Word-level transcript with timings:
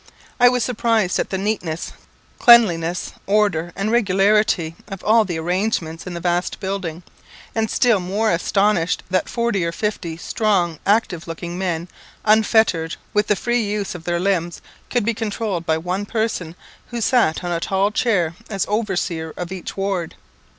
I 0.39 0.49
was 0.49 0.63
surprised 0.63 1.19
at 1.19 1.29
the 1.29 1.37
neatness, 1.37 1.91
cleanliness, 2.39 3.11
order, 3.27 3.71
and 3.75 3.91
regularity 3.91 4.75
of 4.87 5.03
all 5.03 5.25
the 5.25 5.37
arrangements 5.37 6.07
in 6.07 6.15
the 6.15 6.19
vast 6.19 6.59
building, 6.59 7.03
and 7.53 7.69
still 7.69 7.99
more 7.99 8.31
astonished 8.31 9.03
that 9.11 9.29
forty 9.29 9.63
or 9.63 9.71
fifty 9.71 10.17
strong 10.17 10.79
active 10.87 11.27
looking 11.27 11.55
men, 11.55 11.87
unfettered, 12.25 12.95
with 13.13 13.27
the 13.27 13.35
free 13.35 13.61
use 13.61 13.93
of 13.93 14.05
their 14.05 14.19
limbs, 14.19 14.59
could 14.89 15.05
be 15.05 15.13
controlled 15.13 15.67
by 15.67 15.77
one 15.77 16.07
person, 16.07 16.55
who 16.87 16.99
sat 16.99 17.43
on 17.43 17.51
a 17.51 17.59
tall 17.59 17.91
chair 17.91 18.33
as 18.49 18.65
overseer 18.67 19.35
of 19.37 19.51
each 19.51 19.77
ward. 19.77 20.15